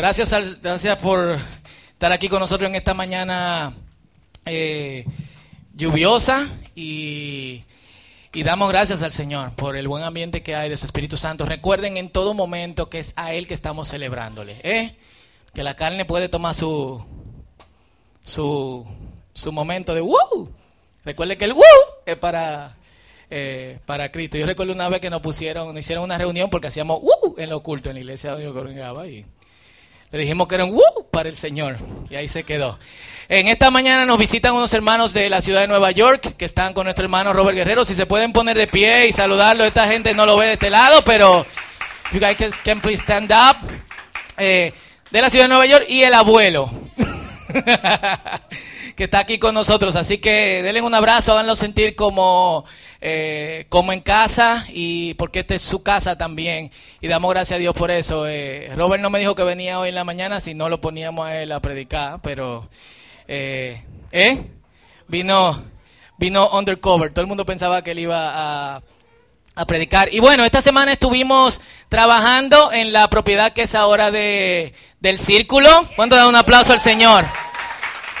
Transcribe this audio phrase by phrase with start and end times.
[0.00, 1.38] Gracias, gracias por
[1.92, 3.74] estar aquí con nosotros en esta mañana
[4.46, 5.04] eh,
[5.74, 7.64] lluviosa y,
[8.32, 11.44] damos gracias al Señor por el buen ambiente que hay de su Espíritu Santo.
[11.44, 14.58] Recuerden en todo momento que es a Él que estamos celebrándole.
[14.64, 14.96] ¿eh?
[15.52, 17.04] Que la carne puede tomar su,
[18.24, 18.86] su,
[19.34, 20.50] su momento de ¡wow!
[21.04, 21.62] Recuerden que el ¡wow!
[22.06, 22.74] es para
[23.28, 24.38] eh, para Cristo.
[24.38, 27.34] Yo recuerdo una vez que nos pusieron, nos hicieron una reunión porque hacíamos ¡wow!
[27.36, 29.26] en lo oculto en la iglesia donde yo y
[30.10, 31.08] le dijimos que era un ¡Woo!
[31.10, 31.78] para el Señor.
[32.08, 32.78] Y ahí se quedó.
[33.28, 36.74] En esta mañana nos visitan unos hermanos de la ciudad de Nueva York que están
[36.74, 37.84] con nuestro hermano Robert Guerrero.
[37.84, 40.68] Si se pueden poner de pie y saludarlo, esta gente no lo ve de este
[40.68, 41.46] lado, pero
[42.12, 43.56] you guys can, please stand up.
[44.36, 44.72] Eh,
[45.12, 46.68] de la ciudad de Nueva York y el abuelo.
[48.96, 49.94] que está aquí con nosotros.
[49.94, 52.64] Así que denle un abrazo, háganlo sentir como
[53.00, 56.70] eh, como en casa y porque esta es su casa también.
[57.00, 58.26] Y damos gracias a Dios por eso.
[58.26, 61.26] Eh, Robert no me dijo que venía hoy en la mañana, si no lo poníamos
[61.26, 62.68] a él a predicar, pero
[63.26, 64.44] eh, ¿eh?
[65.08, 65.64] vino,
[66.18, 67.10] vino undercover.
[67.10, 68.82] Todo el mundo pensaba que él iba a,
[69.54, 70.12] a predicar.
[70.12, 75.68] Y bueno, esta semana estuvimos trabajando en la propiedad que es ahora de, del círculo.
[75.96, 77.24] ¿Cuánto da un aplauso al Señor?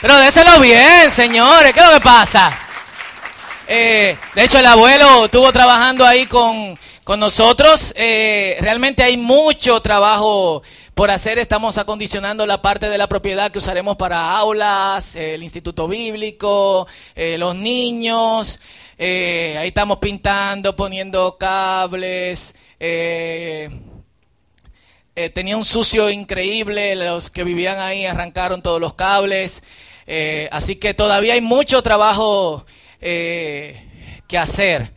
[0.00, 1.74] Pero déselo bien, señores.
[1.74, 2.69] ¿Qué es lo que pasa?
[3.72, 6.76] Eh, de hecho, el abuelo estuvo trabajando ahí con,
[7.16, 7.94] nosotros.
[7.96, 11.38] Eh, realmente hay mucho trabajo por hacer.
[11.38, 17.38] Estamos acondicionando la parte de la propiedad que usaremos para aulas, el instituto bíblico, eh,
[17.38, 18.58] los niños.
[18.98, 22.56] ahí estamos pintando, poniendo cables.
[25.32, 26.96] tenía un sucio increíble.
[26.96, 29.62] Los que vivían ahí arrancaron todos los cables.
[30.50, 32.66] así que todavía hay mucho trabajo
[33.00, 34.92] eh, que hacer.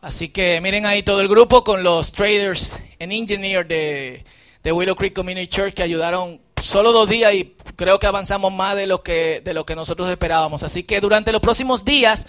[0.00, 4.24] Así que miren ahí todo el grupo con los traders en engineer de,
[4.62, 8.76] de Willow Creek Community Church que ayudaron solo dos días y creo que avanzamos más
[8.76, 10.62] de lo que, de lo que nosotros esperábamos.
[10.62, 12.26] Así que durante los próximos días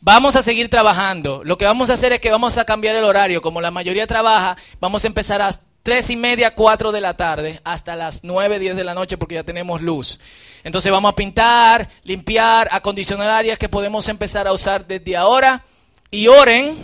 [0.00, 1.42] vamos a seguir trabajando.
[1.44, 3.40] Lo que vamos a hacer es que vamos a cambiar el horario.
[3.40, 5.50] Como la mayoría trabaja, vamos a empezar a
[5.82, 9.36] tres y media, cuatro de la tarde hasta las nueve, diez de la noche porque
[9.36, 10.18] ya tenemos luz.
[10.64, 15.62] Entonces vamos a pintar, limpiar, acondicionar áreas que podemos empezar a usar desde ahora.
[16.10, 16.78] Y oren,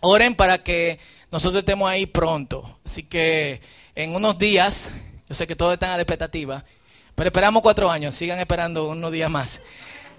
[0.00, 1.00] oren para que
[1.32, 2.78] nosotros estemos ahí pronto.
[2.84, 3.62] Así que
[3.94, 4.90] en unos días,
[5.28, 6.62] yo sé que todos están a la expectativa,
[7.14, 9.60] pero esperamos cuatro años, sigan esperando unos días más.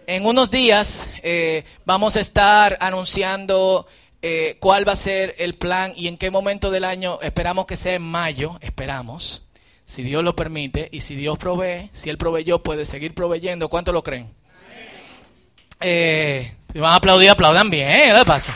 [0.08, 3.86] En unos días eh, vamos a estar anunciando
[4.24, 7.76] eh, cuál va a ser el plan y en qué momento del año, esperamos que
[7.76, 9.44] sea en mayo, esperamos
[9.92, 13.68] si Dios lo permite y si Dios provee, si Él proveyó, puede seguir proveyendo.
[13.68, 14.34] ¿Cuánto lo creen?
[15.82, 18.16] Eh, si van a aplaudir, aplaudan bien.
[18.16, 18.54] ¿Qué pasa?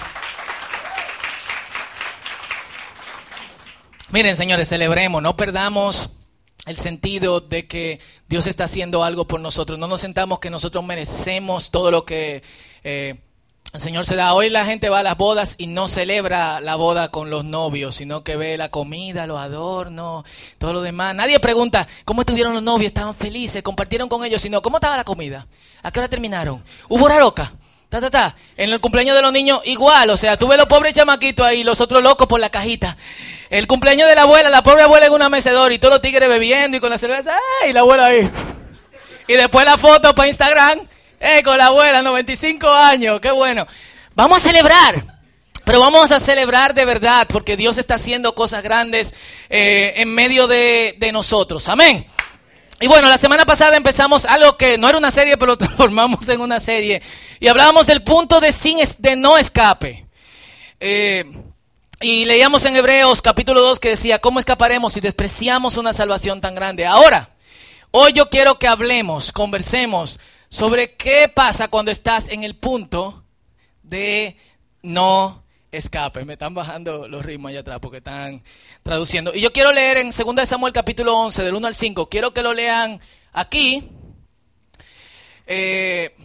[4.12, 6.12] Miren, señores, celebremos, no perdamos
[6.68, 9.78] el sentido de que Dios está haciendo algo por nosotros.
[9.78, 12.44] No nos sentamos que nosotros merecemos todo lo que
[12.85, 13.24] eh,
[13.75, 14.33] el Señor se da.
[14.33, 17.95] Hoy la gente va a las bodas y no celebra la boda con los novios,
[17.95, 20.25] sino que ve la comida, los adornos,
[20.57, 21.13] todo lo demás.
[21.13, 25.03] Nadie pregunta cómo estuvieron los novios, estaban felices, compartieron con ellos, sino cómo estaba la
[25.03, 25.45] comida,
[25.83, 26.63] a qué hora terminaron.
[26.87, 27.51] ¿Hubo hora loca?
[27.89, 28.35] Ta, ta, ta.
[28.55, 31.81] En el cumpleaños de los niños igual, o sea, tuve los pobres chamaquitos ahí, los
[31.81, 32.95] otros locos por la cajita.
[33.49, 36.29] El cumpleaños de la abuela, la pobre abuela en una mecedora y todos los tigres
[36.29, 37.71] bebiendo y con la cerveza, ¡ay!
[37.71, 38.31] Y la abuela ahí.
[39.27, 40.87] Y después la foto para Instagram
[41.19, 43.65] eh, con la abuela, 95 años, qué bueno.
[44.15, 45.15] Vamos a celebrar.
[45.65, 49.15] Pero vamos a celebrar de verdad porque Dios está haciendo cosas grandes
[49.49, 51.67] eh, en medio de, nosotros.
[51.67, 52.05] Amén.
[52.79, 56.29] Y bueno, la semana pasada empezamos algo que no era una serie, pero lo transformamos
[56.29, 57.01] en una serie.
[57.39, 60.05] Y hablábamos del punto de, sin, de no escape.
[60.79, 61.25] Eh,
[61.99, 66.53] y leíamos en Hebreos capítulo 2 que decía, ¿cómo escaparemos si despreciamos una salvación tan
[66.53, 66.85] grande?
[66.85, 67.29] Ahora,
[67.89, 70.19] hoy yo quiero que hablemos, conversemos
[70.55, 73.25] sobre qué pasa cuando estás en el punto
[73.83, 74.38] de
[74.83, 76.23] no escape.
[76.23, 78.41] Me están bajando los ritmos allá atrás porque están
[78.81, 79.35] traduciendo.
[79.35, 82.07] Y yo quiero leer en 2 Samuel capítulo 11, del 1 al 5.
[82.07, 83.01] Quiero que lo lean
[83.34, 83.90] aquí.
[85.46, 86.16] Eh,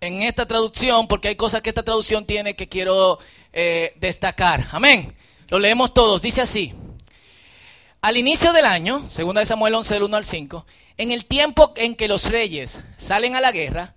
[0.00, 3.18] en esta traducción, porque hay cosas que esta traducción tiene que quiero
[3.52, 4.68] eh, destacar.
[4.70, 5.16] Amén.
[5.48, 6.22] Lo leemos todos.
[6.22, 6.74] Dice así.
[8.02, 10.66] Al inicio del año, 2 Samuel 11, del 1 al 5,
[11.00, 13.94] en el tiempo en que los reyes salen a la guerra,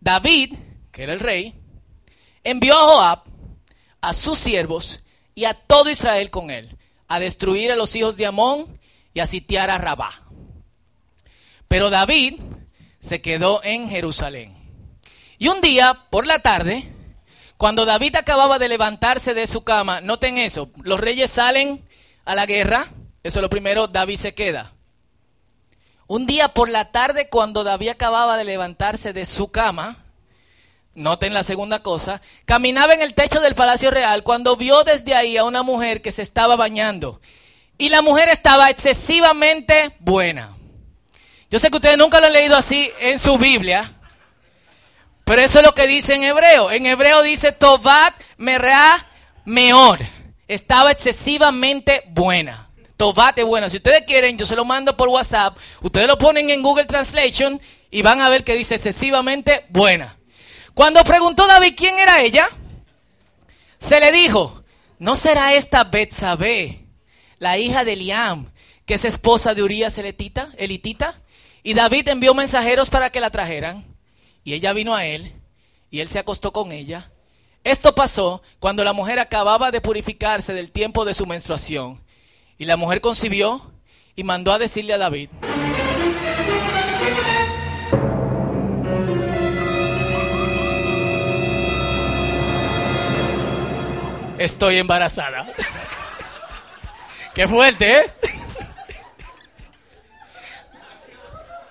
[0.00, 0.56] David,
[0.90, 1.54] que era el rey,
[2.42, 3.22] envió a Joab,
[4.00, 5.04] a sus siervos
[5.36, 8.80] y a todo Israel con él, a destruir a los hijos de Amón
[9.14, 10.10] y a sitiar a Rabá.
[11.68, 12.40] Pero David
[12.98, 14.52] se quedó en Jerusalén.
[15.38, 16.92] Y un día, por la tarde,
[17.56, 21.86] cuando David acababa de levantarse de su cama, noten eso, los reyes salen
[22.24, 22.88] a la guerra,
[23.22, 24.72] Eso es lo primero, David se queda.
[26.12, 29.96] Un día por la tarde, cuando David acababa de levantarse de su cama,
[30.92, 35.38] noten la segunda cosa, caminaba en el techo del palacio real cuando vio desde ahí
[35.38, 37.22] a una mujer que se estaba bañando.
[37.78, 40.54] Y la mujer estaba excesivamente buena.
[41.50, 43.90] Yo sé que ustedes nunca lo han leído así en su Biblia,
[45.24, 46.70] pero eso es lo que dice en hebreo.
[46.70, 49.08] En hebreo dice Tobat Merah
[49.46, 50.00] Meor.
[50.46, 52.61] Estaba excesivamente buena.
[53.02, 53.68] Tobat es buena.
[53.68, 55.58] Si ustedes quieren, yo se lo mando por WhatsApp.
[55.80, 57.60] Ustedes lo ponen en Google Translation
[57.90, 60.16] y van a ver que dice excesivamente buena.
[60.72, 62.48] Cuando preguntó David quién era ella,
[63.80, 64.62] se le dijo,
[65.00, 66.86] ¿no será esta Betsabé,
[67.40, 68.52] la hija de Liam,
[68.86, 70.52] que es esposa de Urias elitita?
[70.56, 71.20] elitita?
[71.64, 73.84] Y David envió mensajeros para que la trajeran.
[74.44, 75.32] Y ella vino a él
[75.90, 77.10] y él se acostó con ella.
[77.64, 82.00] Esto pasó cuando la mujer acababa de purificarse del tiempo de su menstruación.
[82.62, 83.60] Y la mujer concibió
[84.14, 85.30] y mandó a decirle a David,
[94.38, 95.52] estoy embarazada.
[97.34, 98.12] Qué fuerte, ¿eh?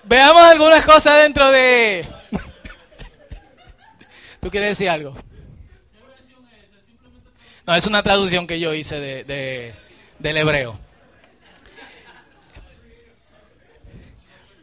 [0.03, 2.05] Veamos algunas cosas dentro de...
[4.41, 5.15] ¿Tú quieres decir algo?
[7.65, 9.73] No, es una traducción que yo hice de,
[10.21, 10.79] del hebreo.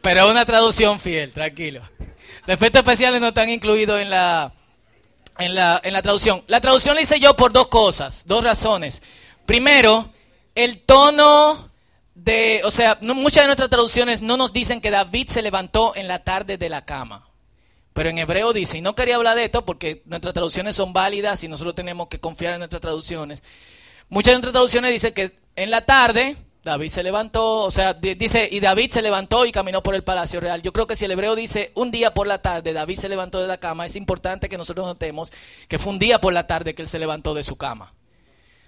[0.01, 1.81] Pero una traducción fiel, tranquilo.
[2.45, 4.53] Los efectos especiales no están incluidos en la,
[5.37, 6.43] en la, en la traducción.
[6.47, 9.01] La traducción la hice yo por dos cosas, dos razones.
[9.45, 10.09] Primero,
[10.55, 11.69] el tono
[12.15, 16.07] de, o sea, muchas de nuestras traducciones no nos dicen que David se levantó en
[16.07, 17.27] la tarde de la cama.
[17.93, 21.43] Pero en hebreo dice, y no quería hablar de esto porque nuestras traducciones son válidas
[21.43, 23.43] y nosotros tenemos que confiar en nuestras traducciones.
[24.07, 28.47] Muchas de nuestras traducciones dicen que en la tarde David se levantó, o sea, dice,
[28.51, 30.61] y David se levantó y caminó por el palacio real.
[30.61, 33.39] Yo creo que si el hebreo dice un día por la tarde, David se levantó
[33.39, 35.31] de la cama, es importante que nosotros notemos
[35.67, 37.93] que fue un día por la tarde que él se levantó de su cama.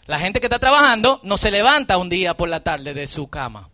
[0.05, 3.27] La gente que está trabajando no se levanta un día por la tarde de su
[3.27, 3.69] cama.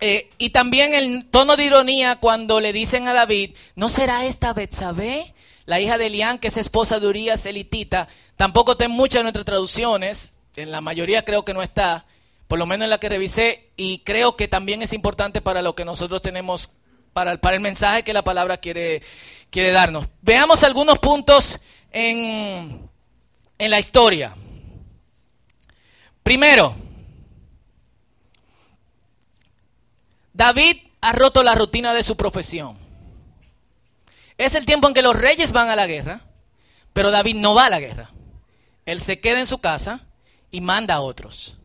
[0.00, 4.52] Eh, y también el tono de ironía cuando le dicen a David, ¿no será esta
[4.52, 5.34] Betsabé,
[5.66, 8.08] la hija de Elián, que es esposa de Urias elitita?
[8.36, 12.06] Tampoco está en muchas de nuestras traducciones, en la mayoría creo que no está,
[12.48, 15.74] por lo menos en la que revisé, y creo que también es importante para lo
[15.74, 16.70] que nosotros tenemos,
[17.12, 19.02] para, para el mensaje que la palabra quiere,
[19.50, 20.08] quiere darnos.
[20.22, 21.60] Veamos algunos puntos
[21.92, 22.90] en,
[23.58, 24.34] en la historia.
[26.22, 26.74] Primero,
[30.32, 32.78] David ha roto la rutina de su profesión.
[34.38, 36.22] Es el tiempo en que los reyes van a la guerra,
[36.94, 38.10] pero David no va a la guerra.
[38.86, 40.06] Él se queda en su casa
[40.50, 41.57] y manda a otros.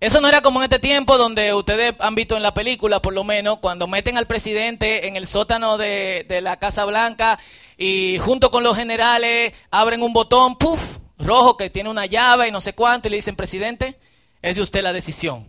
[0.00, 3.12] Eso no era como en este tiempo donde ustedes han visto en la película, por
[3.12, 7.40] lo menos, cuando meten al presidente en el sótano de, la Casa Blanca
[7.76, 12.52] y junto con los generales abren un botón, puff, rojo que tiene una llave y
[12.52, 13.98] no sé cuánto, y le dicen, presidente,
[14.40, 15.48] es de usted la decisión.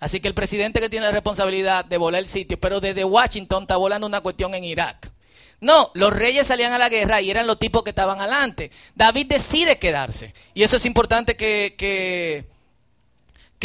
[0.00, 3.62] Así que el presidente que tiene la responsabilidad de volar el sitio, pero desde Washington
[3.62, 5.10] está volando una cuestión en Irak.
[5.60, 8.70] No, los reyes salían a la guerra y eran los tipos que estaban adelante.
[8.94, 10.34] David decide quedarse.
[10.52, 12.44] Y eso es importante que, que,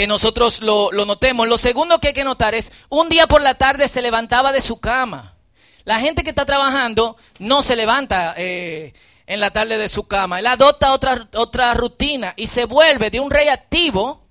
[0.07, 1.47] nosotros lo, notemos.
[1.47, 4.61] Lo segundo que hay que notar es, un día por la tarde se levantaba de
[4.61, 5.35] su cama.
[5.83, 8.94] La gente que está trabajando no se levanta eh,
[9.27, 10.39] en la tarde de su cama.
[10.39, 14.25] Él adopta otra, otra rutina y se vuelve de un rey activo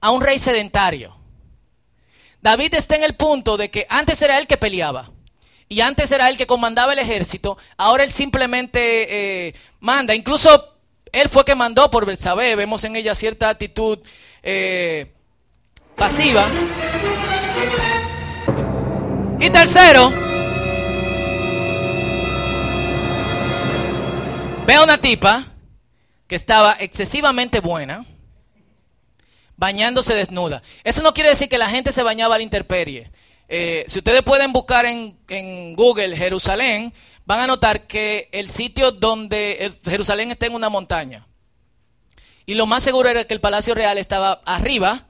[0.00, 1.16] a un rey sedentario.
[2.40, 5.10] David está en el punto de que antes era él que peleaba
[5.68, 10.14] y antes era él que comandaba el ejército, ahora él simplemente eh, manda.
[10.14, 10.74] Incluso
[11.12, 13.98] él fue que mandó por Betsabé, vemos en ella cierta actitud
[14.42, 15.12] eh,
[15.96, 16.48] pasiva.
[19.40, 20.10] Y tercero,
[24.66, 25.46] ve a una tipa
[26.26, 28.04] que estaba excesivamente buena
[29.60, 30.62] bañándose desnuda.
[30.84, 33.10] Eso no quiere decir que la gente se bañaba a la intemperie.
[33.46, 36.94] Eh, si ustedes pueden buscar en, Google Jerusalén,
[37.26, 41.26] van a notar que el sitio donde Jerusalén está en una montaña.
[42.50, 45.06] Y lo más seguro era que el Palacio Real estaba arriba.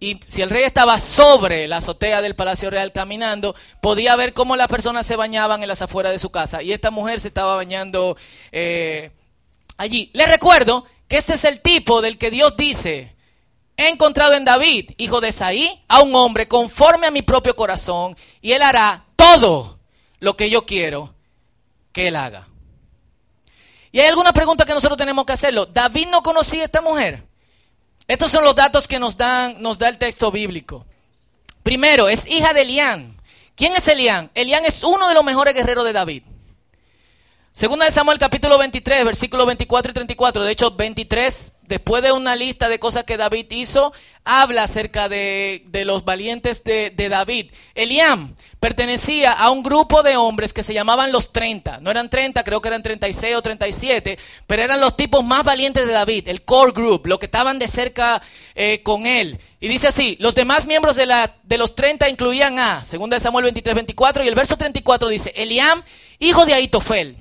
[0.00, 4.56] Y si el rey estaba sobre la azotea del Palacio Real caminando, podía ver cómo
[4.56, 6.60] las personas se bañaban en las afueras de su casa.
[6.60, 8.16] Y esta mujer se estaba bañando
[8.50, 9.12] eh,
[9.76, 10.10] allí.
[10.12, 13.14] Les recuerdo que este es el tipo del que Dios dice,
[13.76, 18.16] He encontrado en David, hijo de Saí, a un hombre conforme a mi propio corazón,
[18.40, 19.78] y él hará todo
[20.18, 21.14] lo que yo quiero
[21.92, 22.48] que él haga.
[23.92, 25.66] Y hay alguna pregunta que nosotros tenemos que hacerlo.
[25.66, 27.22] David no conocía a esta mujer.
[28.08, 30.86] Estos son los datos que nos, dan, nos da el texto bíblico.
[31.62, 33.20] Primero, es hija de Elián.
[33.54, 34.30] ¿Quién es Elián?
[34.34, 36.22] Elián es uno de los mejores guerreros de David.
[37.52, 40.44] Segunda de Samuel capítulo 23, versículos 24 y 34.
[40.44, 43.94] De hecho, 23, después de una lista de cosas que David hizo,
[44.26, 47.50] habla acerca de, los valientes de, David.
[47.74, 51.80] Eliam pertenecía a un grupo de hombres que se llamaban los 30.
[51.80, 55.86] No eran 30, creo que eran 36 o 37, pero eran los tipos más valientes
[55.86, 58.20] de David, el core group, los que estaban de cerca
[58.54, 59.40] eh, con él.
[59.58, 63.22] Y dice así, los demás miembros de, la, de los 30 incluían a, segunda de
[63.22, 65.82] Samuel 23, 24, y el verso 34 dice, Eliam,
[66.18, 67.16] hijo de Aitofel.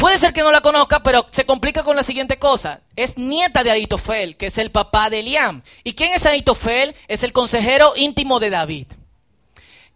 [0.00, 2.80] Puede ser que no la conozca, pero se complica con la siguiente cosa.
[2.96, 5.62] Es nieta de Aitofel, que es el papá de Eliam.
[5.84, 6.94] ¿Y quién es Aitofel?
[7.06, 8.86] Es el consejero íntimo de David.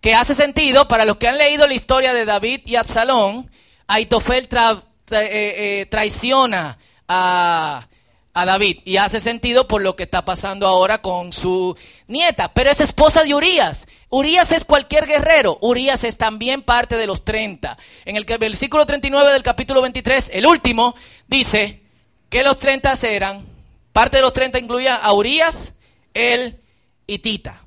[0.03, 3.51] Que hace sentido, para los que han leído la historia de David y Absalón,
[3.87, 4.77] Aitofel eh,
[5.11, 6.77] eh, traiciona
[7.09, 7.89] a,
[8.35, 8.81] a David.
[8.85, 11.75] Y hace sentido por lo que está pasando ahora con su
[12.07, 12.53] nieta.
[12.53, 13.87] Pero es esposa de Urias.
[14.09, 15.59] Urias es cualquier guerrero.
[15.61, 17.77] Urias es también parte de los 30.
[18.05, 20.95] En el versículo 39 del capítulo 23, el último,
[21.27, 21.83] dice
[22.29, 23.47] que los 30 eran,
[23.93, 25.73] parte de los 30 incluía a Urias,
[26.13, 26.61] el
[27.07, 27.65] Tita.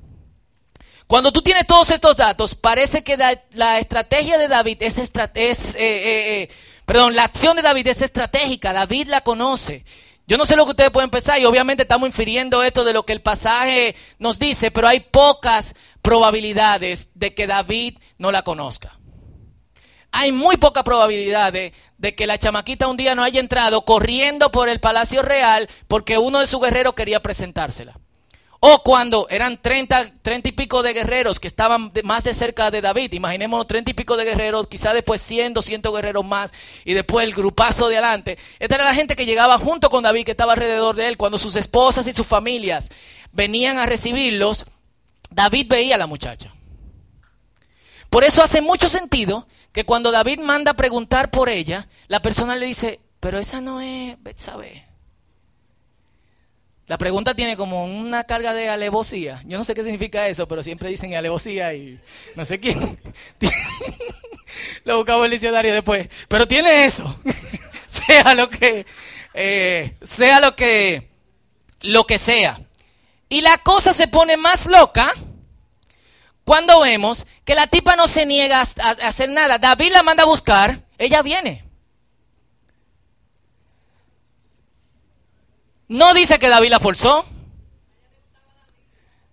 [1.08, 3.16] Cuando tú tienes todos estos datos, parece que
[3.54, 6.50] la, estrategia de David es, es eh, eh, eh,
[6.86, 8.74] perdón, la acción de David es estratégica.
[8.74, 9.86] David la conoce.
[10.28, 13.04] Yo no sé lo que ustedes pueden pensar y obviamente estamos infiriendo esto de lo
[13.04, 19.00] que el pasaje nos dice, pero hay pocas probabilidades de que David no la conozca.
[20.12, 24.52] Hay muy poca probabilidad de, de, que la chamaquita un día no haya entrado corriendo
[24.52, 27.98] por el palacio real porque uno de sus guerreros quería presentársela.
[28.60, 32.82] O cuando eran 30, 30 y pico de guerreros que estaban más de cerca de
[32.82, 37.26] David, imaginemos 30 y pico de guerreros, quizá después 100, 200 guerreros más, y después
[37.26, 38.38] el grupazo de adelante.
[38.58, 41.18] Esta era la gente que llegaba junto con David, que estaba alrededor de él.
[41.18, 42.90] Cuando sus esposas y sus familias
[43.32, 44.66] venían a recibirlos,
[45.30, 46.52] David veía a la muchacha.
[48.10, 52.56] Por eso hace mucho sentido que cuando David manda a preguntar por ella, la persona
[52.56, 54.87] le dice, pero esa no es Betsabe.
[56.88, 59.44] La pregunta tiene como una carga de alevosía.
[59.46, 62.00] Yo no sé qué significa eso, pero siempre dicen alevosía y
[62.36, 62.98] no sé quién.
[64.86, 66.08] Lo buscamos el diccionario después.
[66.30, 67.20] Pero tiene eso.
[67.88, 68.86] sea lo que,
[69.34, 71.10] eh, sea lo que,
[71.82, 72.62] lo que sea.
[73.28, 75.14] Y la cosa se pone más loca
[76.46, 79.58] cuando vemos que la tipa no se niega a hacer nada.
[79.58, 81.67] David la manda a buscar, ella viene.
[85.88, 87.26] No dice que David la forzó.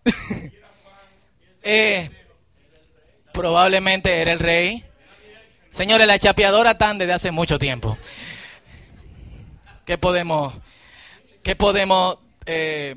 [1.67, 2.11] Eh,
[3.33, 4.85] probablemente era el rey.
[5.71, 7.97] Señores, la chapeadora están desde hace mucho tiempo.
[9.87, 10.53] ¿Qué podemos,
[11.43, 12.97] qué podemos eh,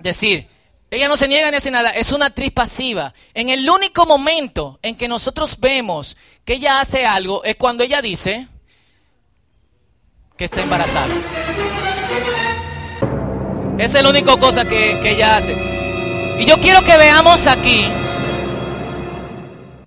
[0.00, 0.48] decir?
[0.90, 3.14] Ella no se niega ni hace nada, es una actriz pasiva.
[3.32, 8.02] En el único momento en que nosotros vemos que ella hace algo es cuando ella
[8.02, 8.48] dice
[10.36, 11.14] que está embarazada.
[13.78, 15.52] Esa es la única cosa que, ella hace.
[16.38, 17.84] Y yo quiero que veamos aquí,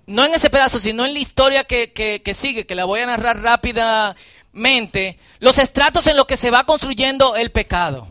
[0.06, 3.40] no en ese pedazo, sino en la historia que, sigue, que la voy a narrar
[3.40, 8.08] rápidamente, los estratos en los que se va construyendo el pecado.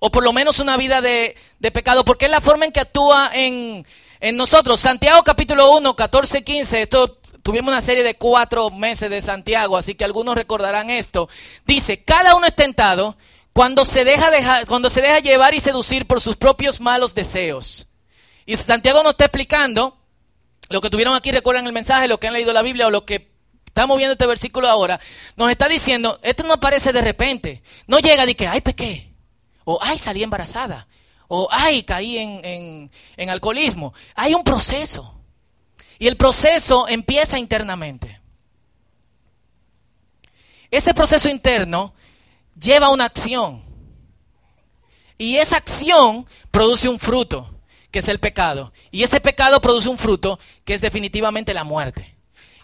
[0.00, 1.34] O por lo menos una vida de,
[1.72, 3.86] pecado, porque es la forma en que actúa en,
[4.20, 4.80] en nosotros.
[4.80, 9.94] Santiago capítulo 1, 14, 15, esto tuvimos una serie de cuatro meses de Santiago, así
[9.94, 11.30] que algunos recordarán esto.
[11.64, 13.16] Dice, cada uno es tentado
[13.54, 17.86] cuando se deja, cuando se deja llevar y seducir por sus propios malos deseos.
[18.44, 19.96] Y Santiago nos está explicando,
[20.68, 23.04] lo que tuvieron aquí, recuerdan el mensaje, lo que han leído la Biblia o lo
[23.04, 23.32] que
[23.64, 25.00] estamos viendo este versículo ahora,
[25.36, 27.62] nos está diciendo, esto no aparece de repente.
[27.86, 29.14] No llega de que, ay, pequé,
[29.64, 30.88] o ay, salí embarazada,
[31.28, 33.94] o ay, caí en, en alcoholismo.
[34.16, 35.20] Hay un proceso.
[36.00, 38.20] Y el proceso empieza internamente.
[40.72, 41.94] Ese proceso interno
[42.60, 43.62] lleva una acción.
[45.18, 47.48] Y esa acción produce un fruto,
[47.90, 48.72] que es el pecado.
[48.90, 52.16] Y ese pecado produce un fruto, que es definitivamente la muerte.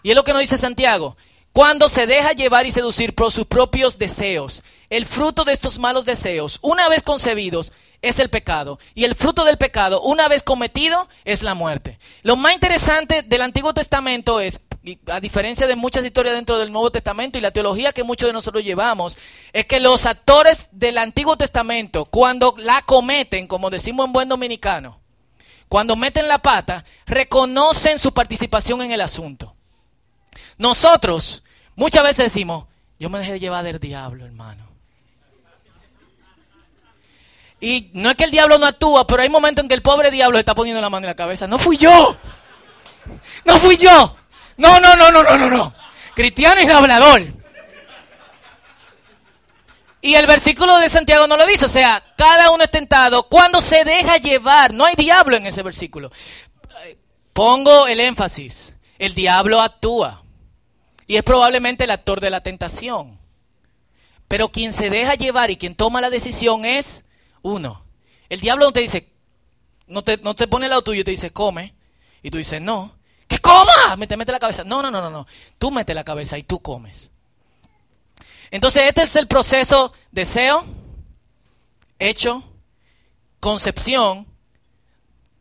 [0.03, 1.15] Y es lo que nos dice Santiago.
[1.53, 6.05] Cuando se deja llevar y seducir por sus propios deseos, el fruto de estos malos
[6.05, 7.71] deseos, una vez concebidos,
[8.01, 8.79] es el pecado.
[8.95, 11.99] Y el fruto del pecado, una vez cometido, es la muerte.
[12.23, 14.61] Lo más interesante del Antiguo Testamento es
[15.07, 18.33] a diferencia de muchas historias dentro del Nuevo Testamento y la teología que muchos de
[18.33, 19.17] nosotros llevamos,
[19.53, 24.99] es que los actores del Antiguo Testamento, cuando la cometen, como decimos en buen dominicano,
[25.67, 29.55] cuando meten la pata, reconocen su participación en el asunto.
[30.57, 31.43] Nosotros
[31.75, 32.65] muchas veces decimos,
[32.99, 34.67] yo me dejé llevar del diablo, hermano.
[37.59, 40.09] Y no es que el diablo no actúa, pero hay momentos en que el pobre
[40.09, 41.47] diablo está poniendo la mano en la cabeza.
[41.47, 42.17] No fui yo.
[43.45, 44.15] No fui yo.
[44.57, 45.73] No, no, no, no, no, no, no.
[46.13, 47.21] Cristiano y hablador.
[50.01, 53.61] Y el versículo de Santiago no lo dice, o sea, cada uno es tentado cuando
[53.61, 54.73] se deja llevar.
[54.73, 56.11] No hay diablo en ese versículo.
[57.33, 58.73] Pongo el énfasis.
[58.97, 60.23] El diablo actúa.
[61.05, 63.19] Y es probablemente el actor de la tentación.
[64.27, 67.03] Pero quien se deja llevar y quien toma la decisión es
[67.41, 67.83] uno.
[68.29, 69.11] El diablo no te dice,
[69.87, 71.75] no te, no te pone el lado tuyo y te dice, come.
[72.23, 72.95] Y tú dices, no.
[73.31, 73.95] ¿Que coma?
[73.97, 74.65] Me te mete la cabeza.
[74.65, 75.25] No, no, no, no, no.
[75.57, 77.11] Tú metes la cabeza y tú comes.
[78.51, 80.65] Entonces, este es el proceso deseo,
[81.97, 82.43] hecho,
[83.39, 84.27] concepción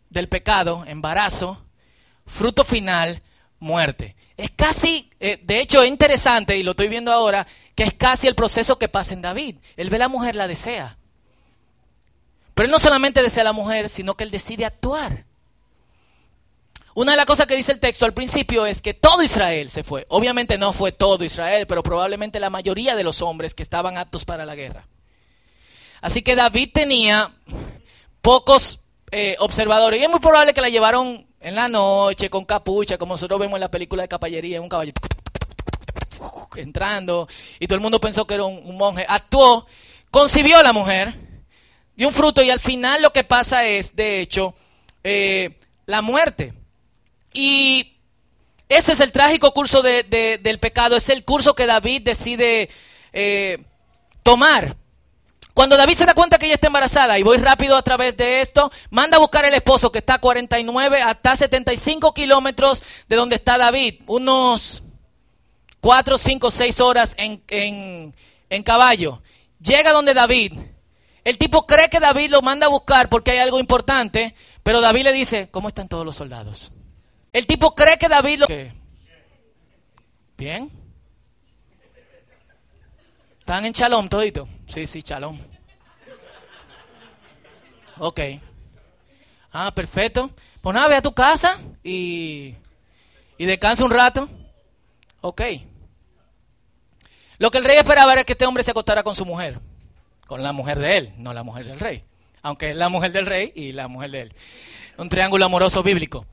[0.09, 1.67] del pecado, embarazo,
[2.27, 3.25] fruto final,
[3.59, 4.15] muerte.
[4.37, 7.45] Es casi, eh, de hecho es interesante, y lo estoy viendo ahora,
[7.75, 9.57] que es casi el proceso que pasa en David.
[9.77, 10.97] Él ve a la mujer, la desea.
[12.55, 15.25] Pero él no solamente desea a la mujer, sino que él decide actuar.
[16.95, 19.85] Una de las cosas que dice el texto al principio es que todo Israel se
[19.85, 20.07] fue.
[20.09, 24.25] Obviamente no fue todo Israel, pero probablemente la mayoría de los hombres que estaban aptos
[24.25, 24.87] para la guerra.
[26.01, 27.31] Así que David tenía
[28.21, 28.81] pocos
[29.13, 33.15] eh, observadores y es muy probable que la llevaron en la noche con capucha, como
[33.15, 34.93] nosotros vemos en la película de caballería, un caballo
[36.57, 37.29] entrando
[37.59, 39.07] y todo el mundo pensó que era un monje.
[39.09, 39.67] Actuó,
[40.11, 41.15] concibió a la mujer
[41.97, 44.55] y un fruto y al final lo que pasa es, de hecho,
[45.05, 45.57] eh,
[45.87, 46.55] la muerte.
[47.33, 47.97] Y
[48.69, 52.71] ese es el trágico curso del pecado, es el curso que David decide
[53.13, 53.59] eh,
[54.23, 54.77] tomar.
[55.55, 58.41] Cuando David se da cuenta que ella está embarazada, y voy rápido a través de
[58.41, 63.35] esto, manda a buscar el esposo que está a 49 hasta 75 kilómetros de donde
[63.35, 64.85] está David, unos
[65.81, 69.21] 4, 5, 6 horas en, en caballo.
[69.61, 70.53] Llega donde David,
[71.25, 75.03] el tipo cree que David lo manda a buscar porque hay algo importante, pero David
[75.03, 76.73] le dice, ¿cómo están todos los soldados?
[77.33, 78.47] El tipo cree que David lo...
[80.37, 80.71] Bien.
[83.39, 84.49] ¿Están en Chalón todito?
[84.67, 85.41] Sí, sí, Chalón.
[87.99, 88.21] Ok.
[89.53, 90.31] Ah, perfecto.
[90.61, 92.55] Pues nada, ve a tu casa y,
[93.39, 94.29] y descansa un rato.
[95.21, 95.43] Ok.
[97.39, 99.61] Lo que el rey esperaba era que este hombre se acostara con su mujer
[100.31, 102.05] con la mujer de él, no la mujer del rey.
[102.43, 104.35] Aunque es la mujer del rey y la mujer de él.
[104.97, 106.25] Un triángulo amoroso bíblico.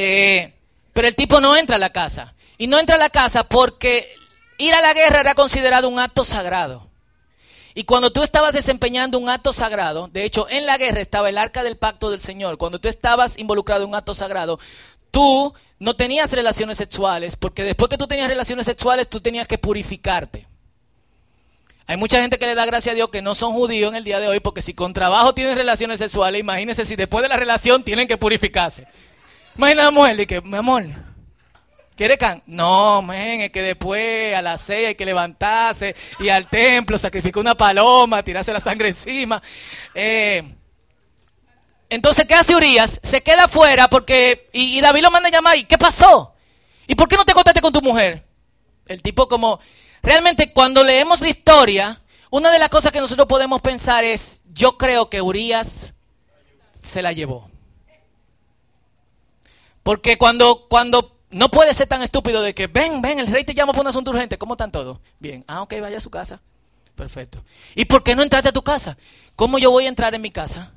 [0.00, 0.54] Eh,
[0.92, 2.34] pero el tipo no entra a la casa.
[2.56, 4.14] Y no entra a la casa porque
[4.58, 6.88] ir a la guerra era considerado un acto sagrado.
[7.74, 11.38] Y cuando tú estabas desempeñando un acto sagrado, de hecho en la guerra estaba el
[11.38, 14.58] arca del pacto del Señor, cuando tú estabas involucrado en un acto sagrado,
[15.10, 19.58] tú no tenías relaciones sexuales, porque después que tú tenías relaciones sexuales, tú tenías que
[19.58, 20.48] purificarte.
[21.86, 24.04] Hay mucha gente que le da gracias a Dios que no son judíos en el
[24.04, 27.36] día de hoy porque si con trabajo tienen relaciones sexuales, imagínense si después de la
[27.36, 28.86] relación tienen que purificarse.
[29.58, 30.86] Imagina la mujer y que, mi amor,
[31.94, 32.42] ¿quiere can?
[32.46, 37.40] No, men, es que después a las seis hay que levantarse y al templo sacrificar
[37.40, 39.42] una paloma, tirarse la sangre encima.
[39.94, 40.54] Eh,
[41.90, 43.00] entonces, ¿qué hace Urias?
[43.02, 46.34] Se queda afuera porque, y, y David lo manda a llamar, ¿y qué pasó?
[46.86, 48.24] ¿Y por qué no te contaste con tu mujer?
[48.86, 49.60] El tipo como,
[50.02, 54.78] Realmente cuando leemos la historia, una de las cosas que nosotros podemos pensar es, yo
[54.78, 55.94] creo que Urias
[56.80, 57.50] se la llevó.
[59.88, 63.54] Porque cuando, cuando no puede ser tan estúpido de que, ven, ven, el rey te
[63.54, 64.98] llama por un asunto urgente, ¿cómo están todos?
[65.18, 66.42] Bien, ah, ok, vaya a su casa.
[66.94, 67.42] Perfecto.
[67.74, 68.98] ¿Y por qué no entraste a tu casa?
[69.34, 70.74] ¿Cómo yo voy a entrar en mi casa?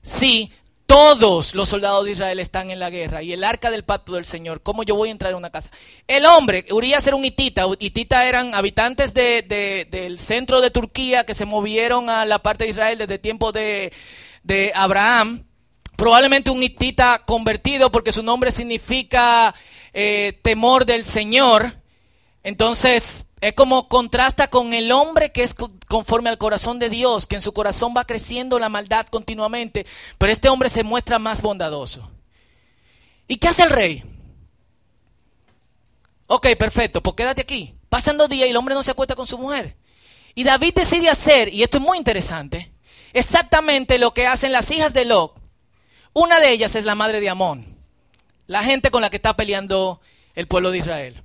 [0.00, 0.50] Sí,
[0.86, 4.24] todos los soldados de Israel están en la guerra y el arca del pacto del
[4.24, 4.62] Señor.
[4.62, 5.70] ¿Cómo yo voy a entrar en una casa?
[6.08, 7.66] El hombre, Urias era un hitita.
[7.78, 12.96] Hitita eran habitantes del centro de Turquía que se movieron a la parte de Israel
[12.96, 13.92] desde tiempo de,
[14.74, 15.44] Abraham.
[16.02, 19.54] Probablemente un hitita convertido porque su nombre significa
[19.92, 21.76] eh, temor del Señor.
[22.42, 25.54] Entonces, es como contrasta con el hombre que es
[25.86, 29.86] conforme al corazón de Dios, que en su corazón va creciendo la maldad continuamente,
[30.18, 32.10] pero este hombre se muestra más bondadoso.
[33.28, 34.02] ¿Y qué hace el rey?
[36.26, 37.76] Ok, perfecto, pues quédate aquí.
[37.88, 39.76] Pasan dos días y el hombre no se acuesta con su mujer.
[40.34, 42.72] Y David decide hacer, y esto es muy interesante,
[43.12, 45.41] exactamente lo que hacen las hijas de Lot.
[46.12, 47.76] Una de ellas es la madre de Amón,
[48.46, 50.00] la gente con la que está peleando
[50.34, 51.22] el pueblo de Israel.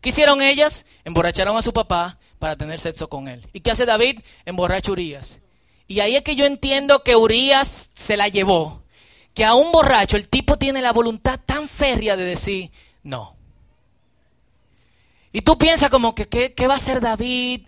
[0.00, 0.86] ¿Qué hicieron ellas?
[1.04, 3.46] Emborracharon a su papá para tener sexo con él.
[3.52, 4.20] ¿Y qué hace David?
[4.44, 5.40] Emborracha a Urias.
[5.86, 8.82] Y ahí es que yo entiendo que Urias se la llevó.
[9.34, 12.70] Que a un borracho el tipo tiene la voluntad tan férrea de decir
[13.02, 13.36] no.
[15.32, 17.66] Y tú piensas como que, ¿qué, va a hacer David?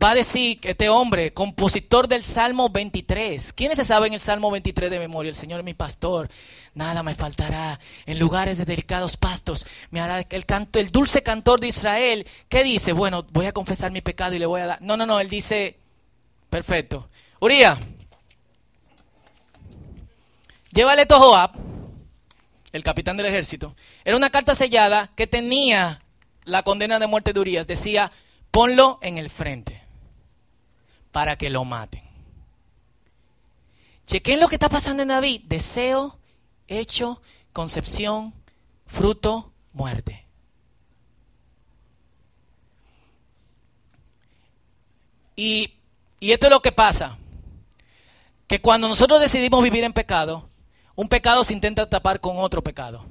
[0.00, 3.52] Va a decir que este hombre, compositor del Salmo 23.
[3.52, 5.30] ¿Quiénes se saben el Salmo 23 de memoria?
[5.30, 6.28] El Señor es mi pastor,
[6.74, 7.80] nada me faltará.
[8.06, 12.26] En lugares de delicados pastos me hará el canto, el dulce cantor de Israel.
[12.48, 12.92] ¿Qué dice?
[12.92, 14.82] Bueno, voy a confesar mi pecado y le voy a dar.
[14.82, 15.78] No, no, no, él dice,
[16.48, 17.08] perfecto.
[17.40, 17.78] Uría,
[20.72, 21.52] llévale a Joab,
[22.72, 23.74] el capitán del ejército.
[24.04, 26.02] Era una carta sellada que tenía
[26.44, 27.66] la condena de muerte de Urias.
[27.66, 28.12] Decía,
[28.50, 29.87] ponlo en el frente
[31.12, 32.02] para que lo maten.
[34.06, 35.42] Chequen lo que está pasando en David.
[35.44, 36.18] Deseo,
[36.66, 37.20] hecho,
[37.52, 38.34] concepción,
[38.86, 40.24] fruto, muerte.
[45.36, 45.74] Y,
[46.20, 47.18] y esto es lo que pasa.
[48.46, 50.48] Que cuando nosotros decidimos vivir en pecado,
[50.94, 53.04] un pecado se intenta tapar con otro pecado.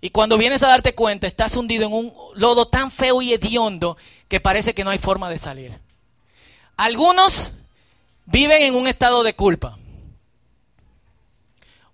[0.00, 3.96] Y cuando vienes a darte cuenta, estás hundido en un lodo tan feo y hediondo
[4.28, 5.80] que parece que no hay forma de salir.
[6.82, 7.52] Algunos
[8.26, 9.78] viven en un estado de culpa.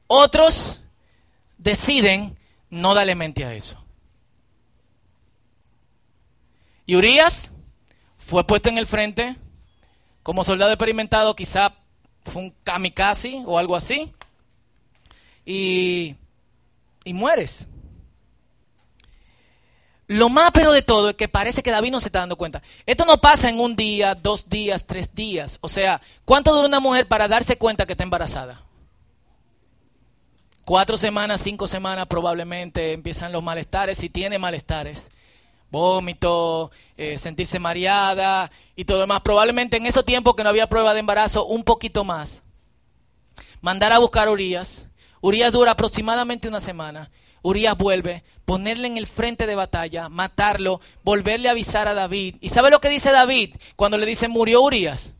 [0.07, 0.81] Otros
[1.59, 2.39] deciden
[2.71, 3.77] no darle mente a eso.
[6.87, 7.51] Y Urias
[8.17, 9.37] fue puesto en el frente
[10.23, 11.75] como soldado experimentado, quizá
[12.25, 14.11] fue un kamikaze o algo así.
[15.45, 16.17] Y,
[17.05, 17.69] y mueres.
[20.09, 22.63] Lo más pero de todo es que parece que David no se está dando cuenta.
[22.87, 25.59] Esto no pasa en un día, dos días, tres días.
[25.61, 28.63] O sea, ¿cuánto dura una mujer para darse cuenta que está embarazada?
[30.65, 35.11] Cuatro semanas, cinco semanas probablemente empiezan los malestares, si tiene malestares.
[35.71, 39.21] Vómito, eh, sentirse mareada y todo lo demás.
[39.21, 42.43] Probablemente en ese tiempo que no había prueba de embarazo, un poquito más.
[43.61, 44.87] Mandar a buscar Urias.
[45.21, 47.11] Urias dura aproximadamente una semana.
[47.43, 52.37] Urias vuelve, ponerle en el frente de batalla, matarlo, volverle a avisar a David.
[52.41, 55.13] ¿Y sabe lo que dice David cuando le dice murió Urias?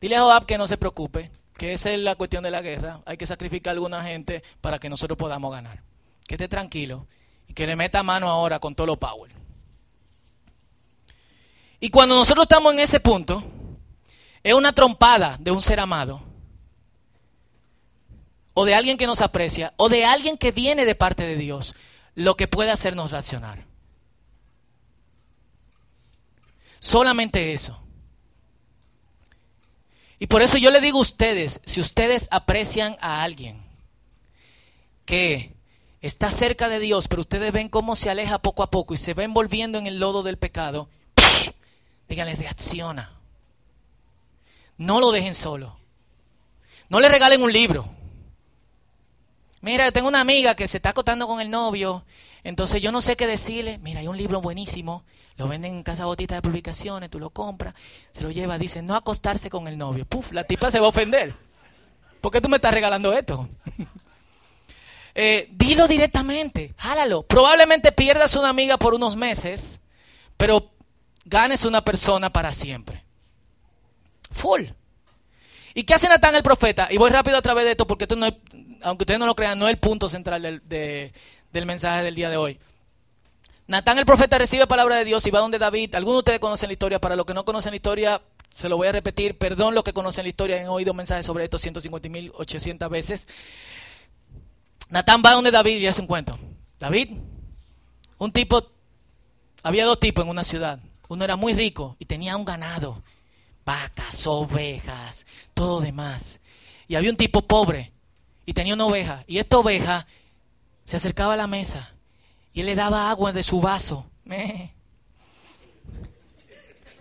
[0.00, 3.02] Dile a Joab que no se preocupe, que esa es la cuestión de la guerra.
[3.04, 5.82] Hay que sacrificar a alguna gente para que nosotros podamos ganar.
[6.26, 7.06] Que esté tranquilo
[7.46, 9.30] y que le meta mano ahora con todo lo power.
[11.78, 13.44] Y cuando nosotros estamos en ese punto,
[14.42, 16.22] es una trompada de un ser amado
[18.54, 21.74] o de alguien que nos aprecia, o de alguien que viene de parte de Dios,
[22.14, 23.64] lo que puede hacernos reaccionar.
[26.78, 27.80] Solamente eso.
[30.18, 33.62] Y por eso yo le digo a ustedes, si ustedes aprecian a alguien
[35.04, 35.54] que
[36.00, 39.14] está cerca de Dios, pero ustedes ven cómo se aleja poco a poco y se
[39.14, 40.88] va envolviendo en el lodo del pecado,
[42.08, 43.12] díganle, reacciona.
[44.76, 45.78] No lo dejen solo.
[46.88, 47.88] No le regalen un libro.
[49.64, 52.04] Mira, yo tengo una amiga que se está acostando con el novio,
[52.42, 53.78] entonces yo no sé qué decirle.
[53.78, 55.04] Mira, hay un libro buenísimo,
[55.38, 57.74] lo venden en casa botita de publicaciones, tú lo compras,
[58.12, 60.04] se lo lleva, dice, no acostarse con el novio.
[60.04, 61.34] Puf, la tipa se va a ofender.
[62.20, 63.48] ¿Por qué tú me estás regalando esto?
[65.14, 67.22] eh, dilo directamente, jálalo.
[67.22, 69.80] Probablemente pierdas una amiga por unos meses,
[70.36, 70.72] pero
[71.24, 73.02] ganes una persona para siempre.
[74.30, 74.64] Full.
[75.72, 76.88] ¿Y qué hace Natán el profeta?
[76.90, 78.26] Y voy rápido a través de esto porque esto no
[78.84, 82.36] aunque ustedes no lo crean, no es el punto central del, mensaje del día de
[82.36, 82.60] hoy.
[83.66, 85.94] Natán el profeta recibe palabra de Dios y va donde David.
[85.94, 88.20] Algunos de ustedes conocen la historia, para los que no conocen la historia,
[88.54, 89.38] se lo voy a repetir.
[89.38, 93.26] Perdón los que conocen la historia, han oído mensajes sobre esto 150.800 veces.
[94.90, 96.38] Natán va donde David y hace un cuento.
[96.78, 97.12] David,
[98.18, 98.70] un tipo,
[99.62, 100.78] había dos tipos en una ciudad.
[101.08, 103.02] Uno era muy rico y tenía un ganado,
[103.64, 106.40] vacas, ovejas, todo demás.
[106.86, 107.93] Y había un tipo pobre
[108.46, 109.24] y tenía una oveja.
[109.26, 110.06] Y esta oveja
[110.84, 111.94] se acercaba a la mesa
[112.52, 114.06] y él le daba agua de su vaso.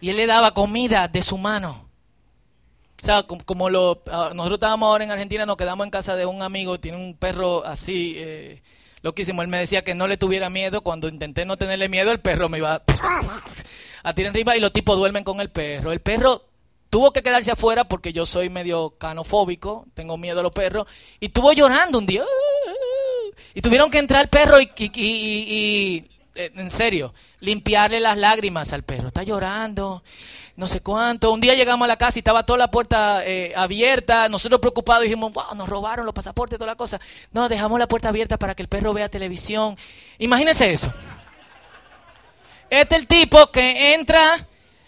[0.01, 1.89] Y él le daba comida de su mano.
[3.01, 6.25] O sea, como, lo, ah, nosotros estábamos ahora en Argentina, nos quedamos en casa de
[6.25, 8.62] un amigo, tiene un perro así, eh,
[9.01, 9.41] loquísimo.
[9.41, 10.82] Él me decía que no le tuviera miedo.
[10.82, 12.82] Cuando intenté no tenerle miedo, el perro me iba
[14.03, 15.91] a tirar arriba y los tipos duermen con el perro.
[15.91, 16.43] El perro
[16.93, 20.86] tuvo que quedarse afuera porque yo soy medio canofóbico, tengo miedo a los perros,
[21.19, 22.23] y estuvo llorando un día.
[23.56, 28.84] Y tuvieron que entrar el perro y, y, eh, en serio, limpiarle las lágrimas al
[28.84, 29.08] perro.
[29.08, 30.03] Está llorando,
[30.56, 31.32] no sé cuánto.
[31.32, 34.29] Un día llegamos a la casa y estaba toda la puerta eh, abierta.
[34.29, 37.01] Nosotros preocupados dijimos, wow, nos robaron los pasaportes, toda la cosa.
[37.32, 39.75] No, dejamos la puerta abierta para que el perro vea televisión.
[40.19, 40.93] Imagínense eso.
[42.69, 44.36] Este es el tipo que entra,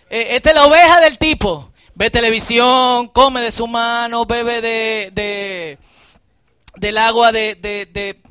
[0.07, 5.79] eh, esta es la oveja del tipo ve televisión, come de su mano, bebe de,
[6.75, 8.21] del agua de, de,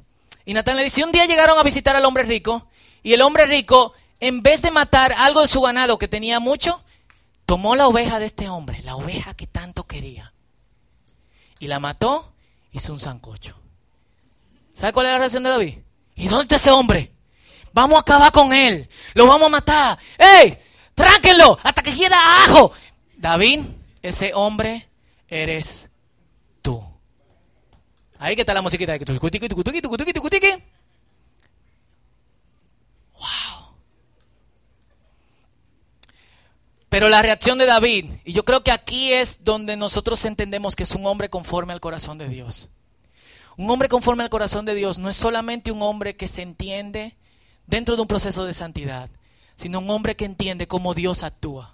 [0.45, 2.69] Y Natán le dice, un día llegaron a visitar al hombre rico
[3.03, 6.83] y el hombre rico, en vez de matar algo de su ganado que tenía mucho,
[7.47, 10.33] tomó la oveja de este hombre, la oveja que tanto quería,
[11.59, 12.33] y la mató,
[12.73, 13.57] hizo un sancocho.
[14.73, 15.79] ¿Sabe cuál es la reacción de David?
[16.17, 17.13] ¿Y dónde está ese hombre?
[17.73, 18.89] Vamos a acabar con él.
[19.15, 19.99] Lo vamos a matar.
[20.19, 20.57] ¡Ey!
[20.95, 21.59] ¡Tránquenlo!
[21.63, 22.73] Hasta que quiera ajo.
[23.25, 23.61] David,
[24.03, 24.87] ese hombre
[25.29, 25.89] eres
[26.61, 26.85] tú.
[28.19, 28.99] Ahí que está la musiquita
[33.15, 33.77] Wow.
[36.91, 40.83] Pero la reacción de David, y yo creo que aquí es donde nosotros entendemos que
[40.83, 42.69] es un hombre conforme al corazón de Dios.
[43.57, 47.17] Un hombre conforme al corazón de Dios no es solamente un hombre que se entiende
[47.67, 49.09] dentro de un proceso de santidad,
[49.57, 51.74] sino un hombre que entiende cómo Dios actúa.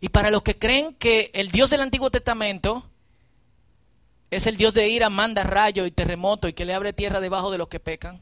[0.00, 2.84] Y para los que creen que el Dios del Antiguo Testamento
[4.30, 7.50] es el Dios de ira, manda rayo y terremoto y que le abre tierra debajo
[7.50, 8.20] de los que pecan,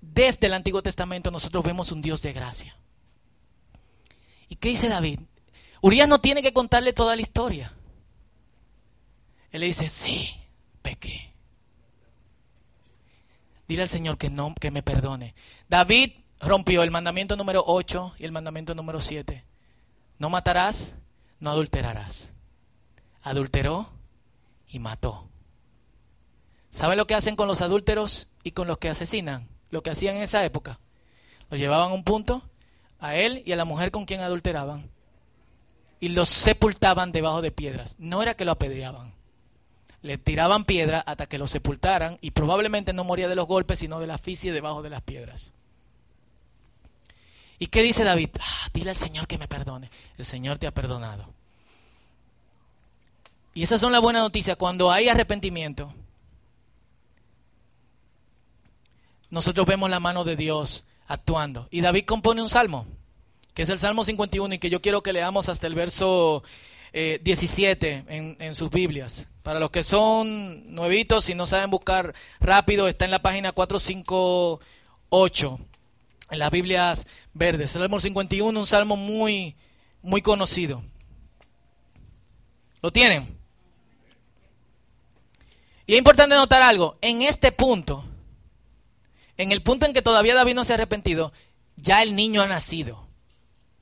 [0.00, 2.76] desde el Antiguo Testamento nosotros vemos un Dios de gracia.
[4.48, 5.20] ¿Y qué dice David?
[5.80, 7.72] Urias no tiene que contarle toda la historia.
[9.50, 10.34] Él le dice, sí,
[10.82, 11.32] pequé.
[13.66, 15.34] Dile al Señor que no, que me perdone.
[15.68, 19.44] David rompió el mandamiento número 8 y el mandamiento número 7.
[20.18, 20.94] No matarás,
[21.40, 22.30] no adulterarás.
[23.22, 23.88] Adulteró
[24.68, 25.28] y mató.
[26.70, 29.48] ¿Sabe lo que hacen con los adúlteros y con los que asesinan?
[29.70, 30.80] Lo que hacían en esa época.
[31.50, 32.42] Los llevaban a un punto,
[32.98, 34.90] a él y a la mujer con quien adulteraban,
[36.00, 37.96] y los sepultaban debajo de piedras.
[37.98, 39.18] No era que lo apedreaban
[40.02, 44.00] le tiraban piedra hasta que lo sepultaran y probablemente no moría de los golpes, sino
[44.00, 45.52] de la asfixia debajo de las piedras.
[47.58, 48.30] ¿Y qué dice David?
[48.40, 49.90] Ah, dile al Señor que me perdone.
[50.16, 51.32] El Señor te ha perdonado.
[53.54, 54.56] Y esas son las buenas noticias.
[54.56, 55.92] Cuando hay arrepentimiento,
[59.30, 61.66] nosotros vemos la mano de Dios actuando.
[61.70, 62.86] Y David compone un salmo,
[63.54, 66.44] que es el Salmo 51, y que yo quiero que leamos hasta el verso
[66.92, 69.26] 17 eh, en, en sus Biblias.
[69.42, 75.58] Para los que son nuevitos y no saben buscar rápido, está en la página 458,
[76.30, 77.06] en las Biblias
[77.38, 77.70] verdes.
[77.70, 79.56] Salmo 51, un salmo muy,
[80.02, 80.82] muy conocido.
[82.82, 83.38] ¿Lo tienen?
[85.86, 88.04] Y es importante notar algo, en este punto,
[89.38, 91.32] en el punto en que todavía David no se ha arrepentido,
[91.76, 93.06] ya el niño ha nacido,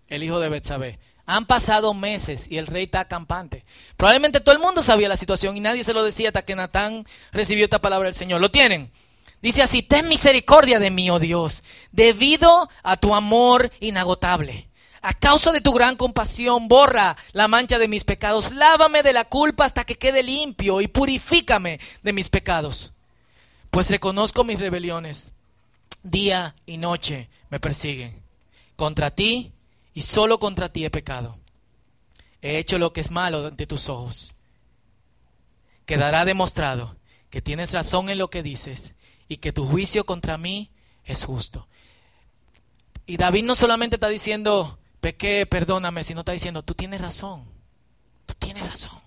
[0.06, 1.00] el hijo de Betsabé.
[1.28, 3.64] Han pasado meses y el rey está campante.
[3.96, 7.04] Probablemente todo el mundo sabía la situación y nadie se lo decía hasta que Natán
[7.32, 8.40] recibió esta palabra del Señor.
[8.40, 8.92] ¿Lo tienen?
[9.42, 14.68] Dice así, ten misericordia de mí, oh Dios, debido a tu amor inagotable.
[15.02, 18.52] A causa de tu gran compasión, borra la mancha de mis pecados.
[18.52, 22.92] Lávame de la culpa hasta que quede limpio y purifícame de mis pecados.
[23.70, 25.30] Pues reconozco mis rebeliones.
[26.02, 28.20] Día y noche me persiguen.
[28.74, 29.52] Contra ti
[29.94, 31.38] y solo contra ti he pecado.
[32.42, 34.32] He hecho lo que es malo ante tus ojos.
[35.84, 36.96] Quedará demostrado
[37.30, 38.95] que tienes razón en lo que dices
[39.28, 40.70] y que tu juicio contra mí
[41.04, 41.68] es justo.
[43.06, 47.44] Y David no solamente está diciendo, pequé, perdóname, sino está diciendo, tú tienes razón,
[48.26, 49.00] tú tienes razón.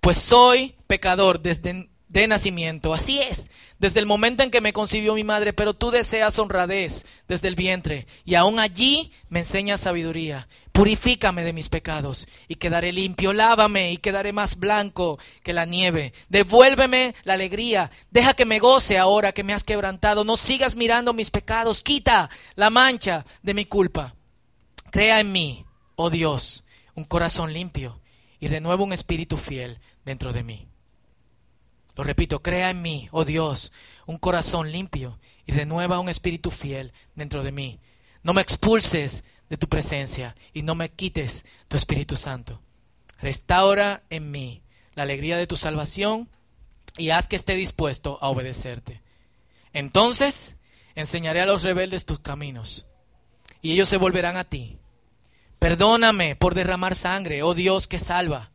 [0.00, 2.94] Pues soy pecador desde de nacimiento.
[2.94, 7.04] Así es, desde el momento en que me concibió mi madre, pero tú deseas honradez
[7.28, 10.48] desde el vientre, y aún allí me enseñas sabiduría.
[10.76, 13.32] Purifícame de mis pecados, y quedaré limpio.
[13.32, 16.12] Lávame, y quedaré más blanco que la nieve.
[16.28, 17.90] Devuélveme la alegría.
[18.10, 20.22] Deja que me goce ahora que me has quebrantado.
[20.22, 21.80] No sigas mirando mis pecados.
[21.80, 24.16] Quita la mancha de mi culpa.
[24.90, 28.02] Crea en mí, oh Dios, un corazón limpio,
[28.38, 30.68] y renueva un espíritu fiel dentro de mí.
[31.94, 33.72] Lo repito, crea en mí, oh Dios,
[34.04, 37.80] un corazón limpio y renueva un espíritu fiel dentro de mí.
[38.22, 42.60] No me expulses de tu presencia y no me quites tu Espíritu Santo.
[43.18, 44.62] Restaura en mí
[44.94, 46.28] la alegría de tu salvación
[46.96, 49.02] y haz que esté dispuesto a obedecerte.
[49.72, 50.56] Entonces
[50.94, 52.86] enseñaré a los rebeldes tus caminos
[53.62, 54.78] y ellos se volverán a ti.
[55.58, 58.50] Perdóname por derramar sangre, oh Dios que salva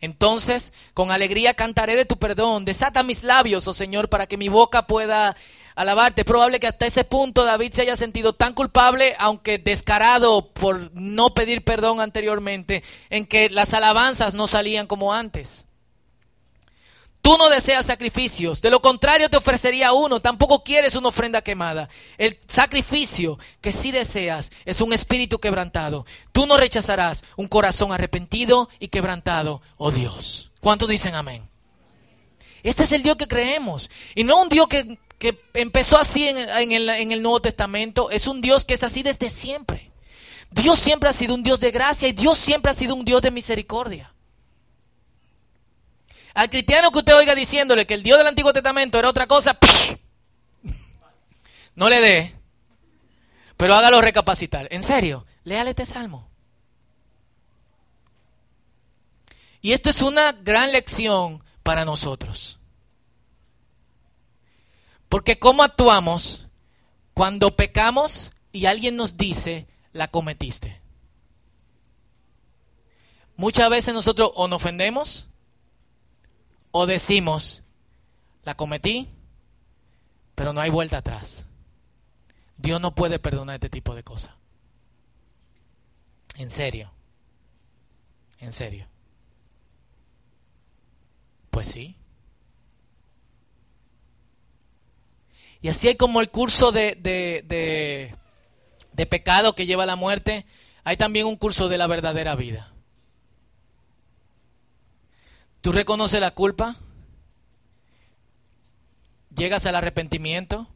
[0.00, 2.64] entonces, con alegría cantaré de tu perdón.
[2.64, 5.36] Desata mis labios, oh Señor, para que mi boca pueda
[5.80, 6.22] alabarte.
[6.22, 10.90] Es probable que hasta ese punto David se haya sentido tan culpable, aunque descarado por
[10.94, 15.66] no pedir perdón anteriormente, en que las alabanzas no salían como antes.
[17.22, 21.90] Tú no deseas sacrificios, de lo contrario te ofrecería uno, tampoco quieres una ofrenda quemada.
[22.16, 26.06] El sacrificio que sí deseas es un espíritu quebrantado.
[26.32, 30.50] Tú no rechazarás un corazón arrepentido y quebrantado, oh Dios.
[30.60, 31.46] ¿Cuántos dicen amén?
[32.62, 33.90] Este es el Dios que creemos.
[34.14, 34.98] Y no un Dios que,
[35.54, 39.90] empezó así en, el, Nuevo Testamento, es un Dios que es así desde siempre.
[40.50, 43.20] Dios siempre ha sido un Dios de gracia y Dios siempre ha sido un Dios
[43.22, 44.12] de misericordia.
[46.32, 49.58] Al cristiano que usted oiga diciéndole que el Dios del Antiguo Testamento era otra cosa,
[51.74, 52.34] no le dé,
[53.56, 54.68] pero hágalo recapacitar.
[54.70, 56.30] En serio, léale este salmo.
[59.60, 62.59] Y esto es una gran lección para nosotros.
[65.10, 66.46] Porque ¿cómo actuamos
[67.14, 70.80] cuando pecamos y alguien nos dice, la cometiste?
[73.36, 75.26] Muchas veces nosotros o nos ofendemos
[76.70, 77.64] o decimos,
[78.44, 79.08] la cometí,
[80.36, 81.44] pero no hay vuelta atrás.
[82.56, 84.32] Dios no puede perdonar este tipo de cosas.
[86.36, 86.92] En serio.
[88.38, 88.86] En serio.
[91.50, 91.96] Pues sí.
[95.62, 98.14] Y así hay como el curso de, de,
[98.92, 100.46] de, pecado que lleva a la muerte,
[100.84, 102.72] hay también un curso de la verdadera vida.
[105.60, 106.76] Tú reconoces la culpa,
[109.34, 110.68] llegas al arrepentimiento,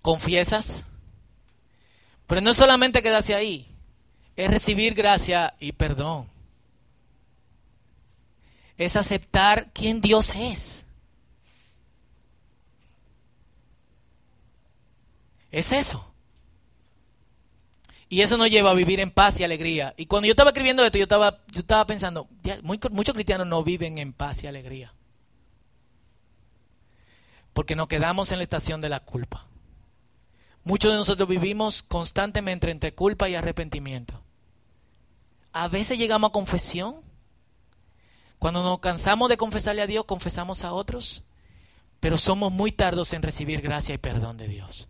[0.00, 0.84] confiesas,
[2.26, 3.68] pero no solamente quedarse ahí,
[4.36, 6.28] es recibir gracia y perdón.
[8.76, 10.83] Es aceptar quién Dios es.
[15.54, 16.12] Es eso.
[18.08, 19.94] Y eso nos lleva a vivir en paz y alegría.
[19.96, 22.28] Y cuando yo estaba escribiendo esto, yo estaba, yo estaba pensando,
[22.62, 24.92] muchos cristianos no viven en paz y alegría.
[27.52, 29.46] Porque nos quedamos en la estación de la culpa.
[30.64, 34.24] Muchos de nosotros vivimos constantemente entre culpa y arrepentimiento.
[35.52, 36.96] A veces llegamos a confesión.
[38.40, 41.22] Cuando nos cansamos de confesarle a Dios, confesamos a otros.
[42.00, 44.88] Pero somos muy tardos en recibir gracia y perdón de Dios.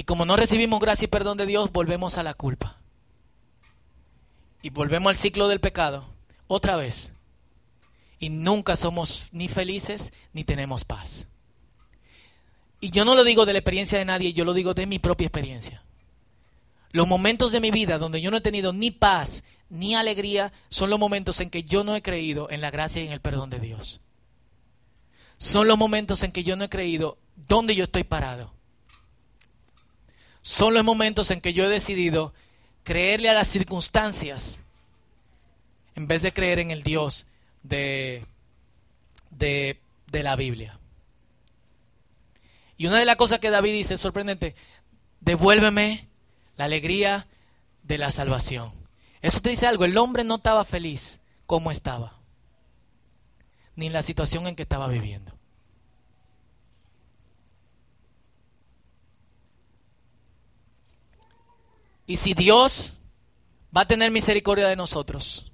[0.00, 2.78] Y como no recibimos gracia y perdón de Dios, volvemos a la culpa.
[4.62, 6.06] Y volvemos al ciclo del pecado.
[6.46, 7.12] Otra vez.
[8.18, 11.26] Y nunca somos ni felices ni tenemos paz.
[12.80, 14.98] Y yo no lo digo de la experiencia de nadie, yo lo digo de mi
[14.98, 15.82] propia experiencia.
[16.92, 20.88] Los momentos de mi vida donde yo no he tenido ni paz ni alegría son
[20.88, 23.50] los momentos en que yo no he creído en la gracia y en el perdón
[23.50, 24.00] de Dios.
[25.36, 28.58] Son los momentos en que yo no he creído dónde yo estoy parado.
[30.42, 32.32] Son los momentos en que yo he decidido
[32.82, 34.58] creerle a las circunstancias
[35.94, 37.26] en vez de creer en el Dios
[37.62, 38.24] de,
[39.30, 39.78] de,
[40.10, 40.78] de la Biblia.
[42.76, 44.54] Y una de las cosas que David dice es sorprendente,
[45.20, 46.08] devuélveme
[46.56, 47.26] la alegría
[47.82, 48.72] de la salvación.
[49.20, 52.18] Eso te dice algo, el hombre no estaba feliz como estaba,
[53.76, 55.39] ni en la situación en que estaba viviendo.
[62.10, 62.94] Y si Dios
[63.74, 65.52] va a tener misericordia de nosotros,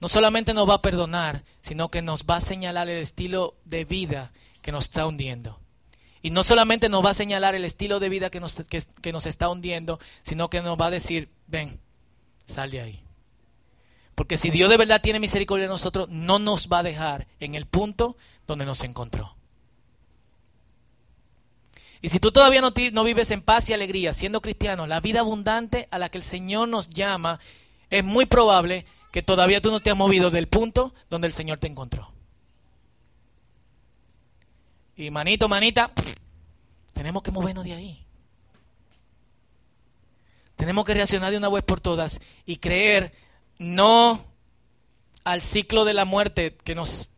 [0.00, 3.86] no solamente nos va a perdonar, sino que nos va a señalar el estilo de
[3.86, 5.58] vida que nos está hundiendo.
[6.20, 9.24] Y no solamente nos va a señalar el estilo de vida que nos, que, nos
[9.24, 11.80] está hundiendo, sino que nos va a decir, ven,
[12.44, 13.02] sal de ahí.
[14.14, 17.54] Porque si Dios de verdad tiene misericordia de nosotros, no nos va a dejar en
[17.54, 19.33] el punto donde nos encontró.
[22.04, 25.20] Y si tú todavía no, no, vives en paz y alegría siendo cristiano, la vida
[25.20, 27.40] abundante a la que el Señor nos llama,
[27.88, 31.56] es muy probable que todavía tú no te has movido del punto donde el Señor
[31.56, 32.12] te encontró.
[34.96, 35.92] Y manito, manita,
[36.92, 38.06] tenemos que movernos de ahí.
[40.56, 43.14] Tenemos que reaccionar de una vez por todas y creer
[43.58, 44.22] no
[45.24, 47.08] al ciclo de la muerte que nos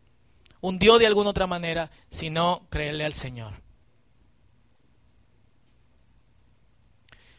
[0.61, 3.66] hundió de alguna otra manera, sino creerle al Señor.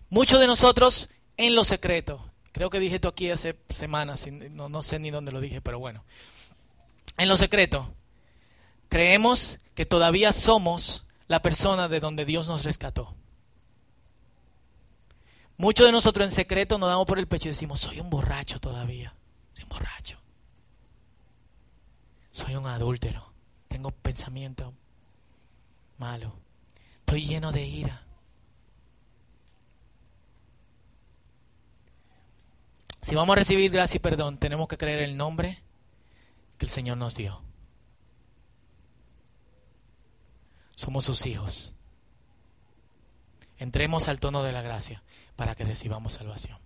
[0.10, 4.82] Muchos de nosotros en lo secreto, creo que dije esto aquí hace semanas, no, no
[4.82, 6.04] sé ni dónde lo dije, pero bueno,
[7.18, 7.94] en lo secreto,
[8.90, 13.14] creemos que todavía somos la persona de donde Dios nos rescató.
[15.58, 18.60] Muchos de nosotros en secreto nos damos por el pecho y decimos, soy un borracho
[18.60, 19.14] todavía,
[19.54, 20.18] soy un borracho.
[22.32, 23.34] Soy un adúltero,
[23.68, 24.72] tengo pensamiento
[25.98, 26.34] malo,
[27.00, 28.07] estoy lleno de ira.
[33.08, 35.64] Si vamos a recibir gracia y perdón, tenemos que creer el nombre
[36.58, 37.42] que el Señor nos dio.
[40.76, 41.72] Somos sus hijos.
[43.60, 45.04] Entremos al tono de la gracia
[45.38, 46.58] para que recibamos salvación.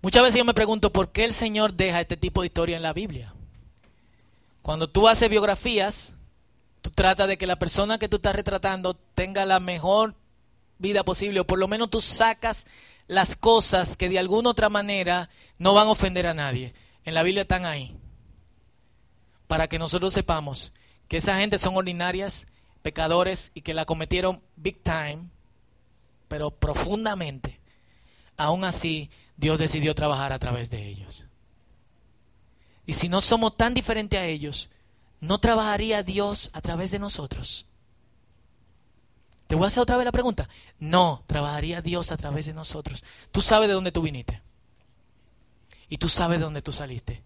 [0.00, 2.82] Muchas veces yo me pregunto por qué el Señor deja este tipo de historia en
[2.82, 3.34] la Biblia.
[4.62, 6.14] Cuando tú haces biografías,
[6.80, 10.14] tú tratas de que la persona que tú estás retratando tenga la mejor
[10.78, 12.66] vida posible, o por lo menos tú sacas
[13.06, 16.74] las cosas que de alguna otra manera no van a ofender a nadie.
[17.04, 17.96] En la Biblia están ahí.
[19.46, 20.72] Para que nosotros sepamos
[21.08, 22.46] que esa gente son ordinarias,
[22.82, 25.30] pecadores y que la cometieron big time,
[26.28, 27.60] pero profundamente.
[28.36, 31.24] Aún así, Dios decidió trabajar a través de ellos.
[32.84, 34.70] Y si no somos tan diferentes a ellos,
[35.20, 37.67] ¿no trabajaría Dios a través de nosotros?
[39.48, 40.48] Te voy a hacer otra vez la pregunta.
[40.78, 43.02] No, trabajaría Dios a través de nosotros.
[43.32, 44.42] Tú sabes de dónde tú viniste.
[45.88, 47.24] Y tú sabes de dónde tú saliste.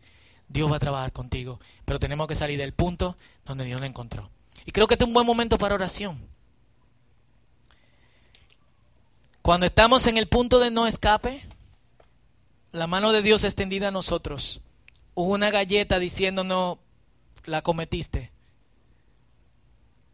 [0.49, 1.61] Dios va a trabajar contigo.
[1.85, 4.31] Pero tenemos que salir del punto donde Dios nos encontró.
[4.65, 6.33] Y creo que este es un buen momento para oración.
[9.43, 11.43] Cuando estamos en el punto de no escape,
[12.71, 14.61] la mano de Dios extendida a nosotros,
[15.15, 16.79] una galleta diciéndonos,
[17.45, 18.31] la cometiste,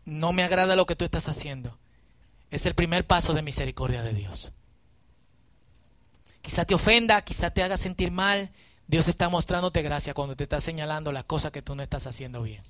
[0.06, 1.78] no me agrada lo que tú estás haciendo,
[2.50, 4.52] es el primer paso de misericordia de Dios.
[6.42, 8.50] Quizá te ofenda, quizá te haga sentir mal,
[8.86, 12.42] Dios está mostrándote gracia cuando te está señalando las cosas que tú no estás haciendo
[12.42, 12.62] bien.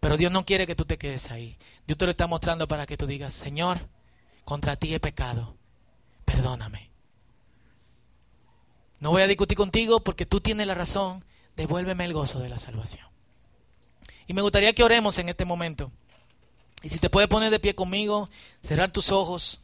[0.00, 1.56] Pero Dios no quiere que tú te quedes ahí.
[1.86, 3.88] Dios te lo está mostrando para que tú digas, Señor,
[4.44, 5.56] contra ti he pecado,
[6.24, 6.90] perdóname.
[9.00, 11.24] No voy a discutir contigo porque tú tienes la razón.
[11.56, 13.06] Devuélveme el gozo de la salvación.
[14.26, 15.92] Y me gustaría que oremos en este momento.
[16.82, 18.28] Y si te puedes poner de pie conmigo,
[18.60, 19.60] cerrar tus ojos.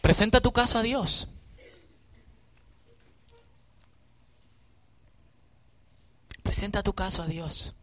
[0.00, 1.28] Presenta tu caso a Dios.
[6.42, 7.74] Presenta tu caso a Dios.